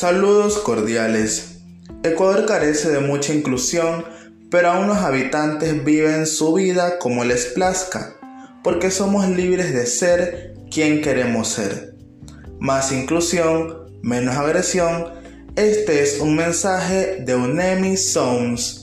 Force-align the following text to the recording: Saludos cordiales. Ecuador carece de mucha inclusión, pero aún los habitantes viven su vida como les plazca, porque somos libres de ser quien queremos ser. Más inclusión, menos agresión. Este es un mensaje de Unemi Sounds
Saludos 0.00 0.56
cordiales. 0.56 1.58
Ecuador 2.02 2.46
carece 2.46 2.88
de 2.88 3.00
mucha 3.00 3.34
inclusión, 3.34 4.06
pero 4.50 4.70
aún 4.70 4.86
los 4.86 4.96
habitantes 4.96 5.84
viven 5.84 6.26
su 6.26 6.54
vida 6.54 6.98
como 6.98 7.22
les 7.22 7.44
plazca, 7.44 8.16
porque 8.64 8.90
somos 8.90 9.28
libres 9.28 9.74
de 9.74 9.84
ser 9.84 10.54
quien 10.70 11.02
queremos 11.02 11.48
ser. 11.48 11.96
Más 12.58 12.92
inclusión, 12.92 13.90
menos 14.00 14.36
agresión. 14.36 15.04
Este 15.54 16.02
es 16.02 16.18
un 16.18 16.34
mensaje 16.34 17.18
de 17.20 17.34
Unemi 17.34 17.98
Sounds 17.98 18.79